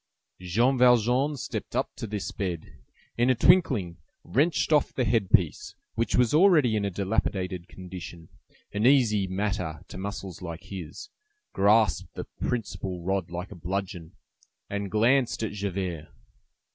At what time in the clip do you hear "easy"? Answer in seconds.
8.87-9.27